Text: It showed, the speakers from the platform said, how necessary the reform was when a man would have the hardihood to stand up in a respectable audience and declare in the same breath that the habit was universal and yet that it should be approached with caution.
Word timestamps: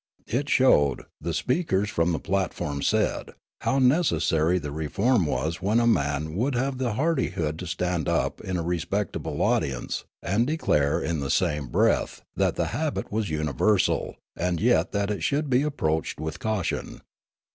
It 0.25 0.49
showed, 0.49 1.03
the 1.21 1.31
speakers 1.31 1.87
from 1.91 2.11
the 2.11 2.17
platform 2.17 2.81
said, 2.81 3.35
how 3.59 3.77
necessary 3.77 4.57
the 4.57 4.71
reform 4.71 5.27
was 5.27 5.61
when 5.61 5.79
a 5.79 5.85
man 5.85 6.33
would 6.35 6.55
have 6.55 6.79
the 6.79 6.93
hardihood 6.93 7.59
to 7.59 7.67
stand 7.67 8.09
up 8.09 8.41
in 8.43 8.57
a 8.57 8.63
respectable 8.63 9.43
audience 9.43 10.03
and 10.23 10.47
declare 10.47 10.99
in 10.99 11.19
the 11.19 11.29
same 11.29 11.67
breath 11.67 12.23
that 12.35 12.55
the 12.55 12.69
habit 12.73 13.11
was 13.11 13.29
universal 13.29 14.15
and 14.35 14.59
yet 14.59 14.91
that 14.91 15.11
it 15.11 15.21
should 15.21 15.51
be 15.51 15.61
approached 15.61 16.19
with 16.19 16.39
caution. 16.39 17.01